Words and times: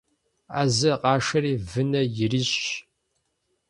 Ӏэзэ 0.53 0.91
къашэри 1.01 1.53
вынэ 1.69 2.01
ирищӀщ. 2.23 2.61